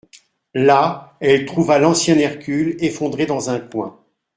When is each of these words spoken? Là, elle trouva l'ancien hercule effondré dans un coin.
Là, 0.55 1.15
elle 1.19 1.45
trouva 1.45 1.77
l'ancien 1.77 2.17
hercule 2.17 2.75
effondré 2.83 3.27
dans 3.27 3.51
un 3.51 3.59
coin. 3.59 3.99